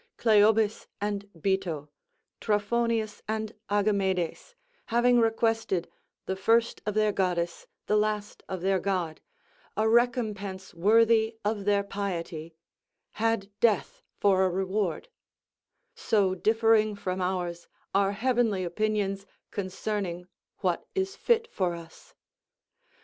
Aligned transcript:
Cleobis 0.17 0.87
and 0.99 1.29
Bito, 1.39 1.89
Trophonius 2.39 3.21
and 3.27 3.53
Agamedes, 3.69 4.55
having 4.87 5.19
requested, 5.19 5.87
the 6.25 6.35
first 6.35 6.81
of 6.87 6.95
their 6.95 7.11
goddess, 7.11 7.67
the 7.85 7.95
last 7.97 8.41
of 8.49 8.61
their 8.61 8.79
god, 8.79 9.21
a 9.77 9.87
recompense 9.87 10.73
worthy 10.73 11.37
of 11.45 11.65
their 11.65 11.83
piety, 11.83 12.55
had 13.21 13.51
death 13.59 14.01
for 14.17 14.43
a 14.43 14.49
reward; 14.49 15.07
so 15.93 16.33
differing 16.33 16.95
from 16.95 17.21
ours 17.21 17.67
are 17.93 18.13
heavenly 18.13 18.63
opinions 18.63 19.27
concerning 19.51 20.25
what 20.61 20.83
is 20.95 21.15
fit 21.15 21.47
for 21.51 21.75
us. 21.75 22.15